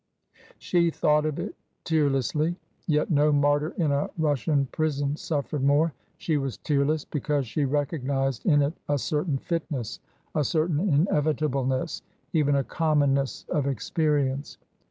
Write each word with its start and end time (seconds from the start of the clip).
She 0.57 0.89
thought 0.89 1.27
of 1.27 1.37
it 1.37 1.53
tearlessly. 1.83 2.55
Yet 2.87 3.11
no 3.11 3.31
martyr 3.31 3.75
in 3.77 3.91
a 3.91 4.09
Russian 4.17 4.65
prison 4.71 5.15
suffered 5.15 5.63
more. 5.63 5.93
She 6.17 6.37
was 6.37 6.57
tearless, 6.57 7.05
because 7.05 7.45
she 7.45 7.65
recognised 7.65 8.43
in 8.47 8.63
it 8.63 8.73
a 8.89 8.97
certain 8.97 9.37
fitness, 9.37 9.99
a 10.33 10.43
certain 10.43 10.79
inevitableness— 10.79 12.01
even 12.33 12.55
a 12.55 12.63
commonness 12.63 13.45
of 13.49 13.67
experience. 13.67 14.57